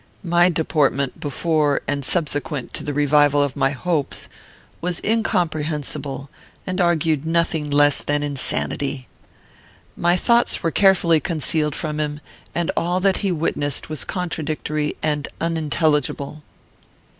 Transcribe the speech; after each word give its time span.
My 0.23 0.49
deportment, 0.49 1.19
before 1.19 1.81
and 1.87 2.03
subsequent 2.03 2.73
to 2.73 2.83
the 2.83 2.91
revival 2.91 3.43
of 3.43 3.55
my 3.55 3.69
hopes, 3.69 4.29
was 4.81 4.99
incomprehensible, 5.03 6.27
and 6.65 6.81
argued 6.81 7.23
nothing 7.23 7.69
less 7.69 8.01
than 8.01 8.23
insanity. 8.23 9.07
My 9.95 10.15
thoughts 10.15 10.63
were 10.63 10.71
carefully 10.71 11.19
concealed 11.19 11.75
from 11.75 11.99
him, 11.99 12.19
and 12.55 12.71
all 12.75 12.99
that 12.99 13.17
he 13.17 13.31
witnessed 13.31 13.89
was 13.89 14.03
contradictory 14.03 14.97
and 15.03 15.27
unintelligible. 15.39 16.41